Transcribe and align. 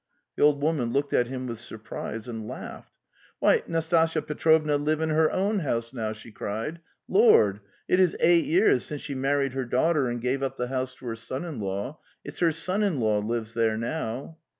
The 0.35 0.41
old 0.41 0.63
woman 0.63 0.91
looked 0.91 1.13
at 1.13 1.27
him 1.27 1.45
with 1.45 1.59
surprise 1.59 2.27
and 2.27 2.47
laughed. 2.47 2.91
"Why, 3.37 3.61
Nastasya 3.67 4.23
Petrovna 4.23 4.77
live 4.77 4.99
in 4.99 5.11
her 5.11 5.29
own 5.29 5.59
house 5.59 5.93
now!" 5.93 6.11
she 6.11 6.31
cried. 6.31 6.79
'Lord! 7.07 7.59
it 7.87 7.99
is 7.99 8.17
eight 8.19 8.45
years. 8.45 8.83
since 8.83 9.03
she 9.03 9.13
married 9.13 9.53
her 9.53 9.63
daughter 9.63 10.07
and 10.07 10.19
gave 10.19 10.41
up 10.41 10.57
the 10.57 10.69
house 10.69 10.95
to 10.95 11.05
her 11.05 11.15
son 11.15 11.45
in 11.45 11.59
law! 11.59 11.99
It's 12.25 12.39
her 12.39 12.51
son 12.51 12.81
in 12.81 12.99
law 12.99 13.19
lives 13.19 13.53
there 13.53 13.77
now." 13.77 14.39